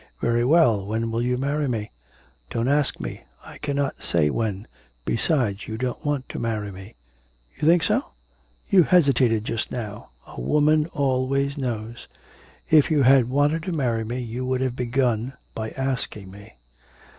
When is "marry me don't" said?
1.37-2.67